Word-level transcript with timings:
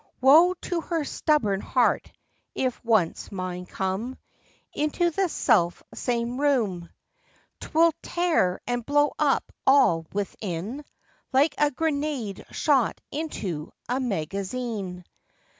Woe 0.19 0.55
to 0.61 0.81
her 0.81 1.05
stubborn 1.05 1.61
heart, 1.61 2.11
if 2.55 2.83
once 2.83 3.31
mine 3.31 3.67
come 3.67 4.17
Into 4.73 5.11
the 5.11 5.29
self 5.29 5.83
same 5.93 6.41
room; 6.41 6.89
'Twill 7.59 7.93
tear 8.01 8.59
and 8.65 8.83
blow 8.83 9.13
up 9.19 9.51
all 9.67 10.07
within 10.11 10.83
Like 11.31 11.53
a 11.59 11.69
grenade 11.69 12.43
shot 12.49 12.99
into 13.11 13.71
a 13.87 13.99
magazine. 13.99 15.05